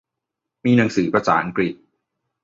[0.65, 1.73] มีหนังสือภาษาอังกฤษ